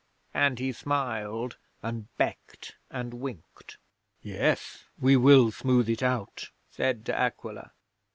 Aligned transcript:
And 0.33 0.57
he 0.57 0.71
smiled 0.71 1.57
and 1.83 2.07
becked 2.17 2.73
and 2.89 3.13
winked. 3.13 3.77
'"Yes, 4.23 4.85
we 4.99 5.15
will 5.15 5.51
smooth 5.51 5.87
it 5.89 6.01
out," 6.01 6.49
said 6.71 7.03
De 7.03 7.13
Aquila. 7.15 7.71